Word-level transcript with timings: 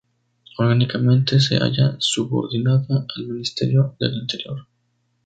Orgánicamente, 0.57 1.39
se 1.39 1.57
halla 1.57 1.95
subordinada 1.99 3.05
al 3.15 3.27
Ministerio 3.27 3.95
del 3.99 4.15
Interior. 4.15 4.67